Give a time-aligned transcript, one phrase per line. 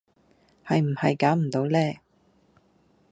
[0.65, 1.77] 係唔係揀唔到呢